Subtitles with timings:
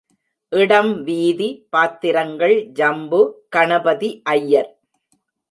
[0.51, 3.21] இடம் வீதி பாத்திரங்கள் ஜம்பு,
[3.49, 4.71] கணபதி ஐயர்.